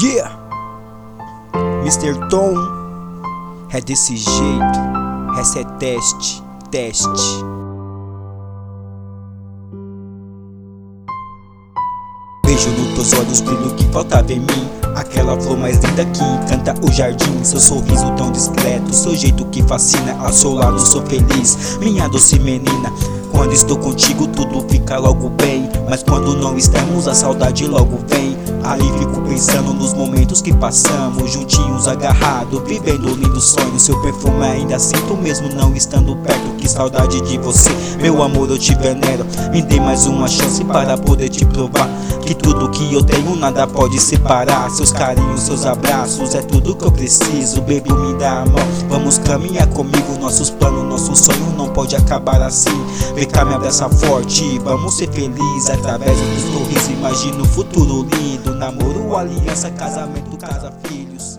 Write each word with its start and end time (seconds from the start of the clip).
Yeah! 0.00 0.38
Mr. 1.82 2.28
Tom 2.28 2.54
é 3.72 3.80
desse 3.80 4.16
jeito. 4.16 4.78
Essa 5.40 5.60
é 5.60 5.64
teste, 5.78 6.42
teste. 6.70 7.08
Vejo 12.44 12.70
nos 12.70 12.94
teus 12.94 13.12
olhos 13.14 13.40
brilho 13.40 13.74
que 13.74 13.84
faltava 13.86 14.32
em 14.32 14.40
mim. 14.40 14.68
Aquela 14.94 15.40
flor 15.40 15.56
mais 15.56 15.78
linda 15.78 16.04
que 16.04 16.22
encanta 16.22 16.74
o 16.82 16.92
jardim. 16.92 17.42
Seu 17.42 17.58
sorriso 17.58 18.12
tão 18.16 18.30
discreto, 18.30 18.94
seu 18.94 19.14
jeito 19.14 19.44
que 19.46 19.62
fascina. 19.62 20.16
Ao 20.20 20.32
seu 20.32 20.52
lado 20.54 20.78
sou 20.78 21.02
feliz, 21.06 21.78
minha 21.78 22.08
doce 22.08 22.38
menina. 22.38 22.92
Quando 23.38 23.52
estou 23.52 23.78
contigo, 23.78 24.26
tudo 24.26 24.68
fica 24.68 24.98
logo 24.98 25.28
bem. 25.28 25.70
Mas 25.88 26.02
quando 26.02 26.34
não 26.34 26.58
estamos, 26.58 27.06
a 27.06 27.14
saudade 27.14 27.68
logo 27.68 28.00
vem. 28.08 28.36
Aí 28.64 28.82
fico 28.98 29.22
pensando 29.22 29.72
nos 29.72 29.94
momentos 29.94 30.42
que 30.42 30.52
passamos 30.52 31.30
Juntinhos, 31.30 31.86
agarrados, 31.86 32.60
vivendo 32.66 33.14
lindo 33.14 33.40
sonho. 33.40 33.78
Seu 33.78 33.96
perfume 34.02 34.44
ainda 34.44 34.76
sinto 34.80 35.16
mesmo 35.16 35.48
não 35.54 35.72
estando 35.72 36.16
perto. 36.16 36.56
Que 36.56 36.68
saudade 36.68 37.20
de 37.20 37.38
você, 37.38 37.70
meu 38.02 38.24
amor 38.24 38.50
eu 38.50 38.58
te 38.58 38.74
venero. 38.74 39.24
Me 39.52 39.62
dê 39.62 39.78
mais 39.78 40.06
uma 40.06 40.26
chance 40.26 40.64
para 40.64 40.98
poder 40.98 41.28
te 41.28 41.46
provar 41.46 41.88
Que 42.28 42.34
tudo 42.34 42.68
que 42.68 42.92
eu 42.92 43.02
tenho 43.02 43.34
nada 43.36 43.66
pode 43.66 43.98
separar. 43.98 44.70
Seus 44.70 44.92
carinhos, 44.92 45.40
seus 45.40 45.64
abraços, 45.64 46.34
é 46.34 46.42
tudo 46.42 46.76
que 46.76 46.84
eu 46.84 46.92
preciso. 46.92 47.62
Baby 47.62 47.90
me 47.90 48.18
dá 48.18 48.42
a 48.42 48.44
mão, 48.44 48.68
vamos 48.86 49.16
caminhar 49.16 49.66
comigo. 49.68 50.18
Nossos 50.20 50.50
planos, 50.50 50.84
nosso 50.84 51.16
sonho 51.16 51.54
não 51.56 51.70
pode 51.70 51.96
acabar 51.96 52.42
assim. 52.42 52.84
Vem 53.14 53.26
cá 53.26 53.46
me 53.46 53.54
abraça 53.54 53.88
forte, 53.88 54.58
vamos 54.58 54.98
ser 54.98 55.10
felizes 55.10 55.70
Através 55.70 56.18
dos 56.20 56.42
sorrisos. 56.52 56.88
Imagina 56.90 57.40
um 57.40 57.46
futuro 57.46 58.06
lindo. 58.14 58.54
Namoro, 58.54 59.16
aliança, 59.16 59.70
casamento, 59.70 60.36
casa, 60.36 60.70
filhos. 60.84 61.38